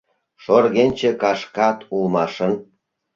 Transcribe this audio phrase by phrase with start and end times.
[0.43, 2.53] Шоргенче кашкат улмашын...